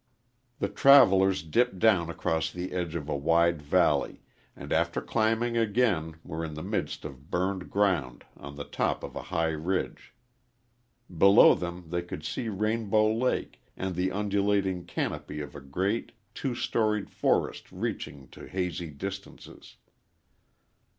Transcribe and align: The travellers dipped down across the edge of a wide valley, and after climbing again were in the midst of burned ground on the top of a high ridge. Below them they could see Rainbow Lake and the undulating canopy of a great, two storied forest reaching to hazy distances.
The 0.57 0.67
travellers 0.67 1.43
dipped 1.43 1.77
down 1.77 2.09
across 2.09 2.49
the 2.49 2.71
edge 2.71 2.95
of 2.95 3.07
a 3.07 3.15
wide 3.15 3.61
valley, 3.61 4.23
and 4.55 4.73
after 4.73 4.99
climbing 4.99 5.57
again 5.57 6.15
were 6.23 6.43
in 6.43 6.55
the 6.55 6.63
midst 6.63 7.05
of 7.05 7.29
burned 7.29 7.69
ground 7.69 8.25
on 8.35 8.55
the 8.55 8.63
top 8.63 9.03
of 9.03 9.15
a 9.15 9.21
high 9.29 9.51
ridge. 9.51 10.15
Below 11.15 11.53
them 11.53 11.83
they 11.89 12.01
could 12.01 12.25
see 12.25 12.49
Rainbow 12.49 13.13
Lake 13.13 13.61
and 13.77 13.93
the 13.95 14.11
undulating 14.11 14.85
canopy 14.85 15.39
of 15.39 15.55
a 15.55 15.61
great, 15.61 16.13
two 16.33 16.55
storied 16.55 17.11
forest 17.11 17.71
reaching 17.71 18.27
to 18.29 18.47
hazy 18.47 18.89
distances. 18.89 19.75